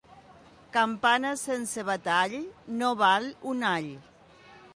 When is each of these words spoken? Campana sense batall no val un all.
Campana 0.77 1.33
sense 1.41 1.85
batall 1.91 2.35
no 2.81 2.91
val 3.03 3.29
un 3.53 3.67
all. 3.75 3.93